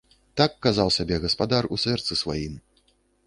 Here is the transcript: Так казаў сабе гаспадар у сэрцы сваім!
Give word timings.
Так 0.39 0.51
казаў 0.65 0.89
сабе 0.95 1.19
гаспадар 1.27 1.63
у 1.77 1.79
сэрцы 1.83 2.19
сваім! 2.25 2.59